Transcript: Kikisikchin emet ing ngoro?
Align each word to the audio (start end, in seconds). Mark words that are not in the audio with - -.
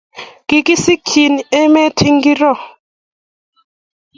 Kikisikchin 0.47 1.33
emet 1.61 1.97
ing 2.07 2.15
ngoro? 2.19 2.53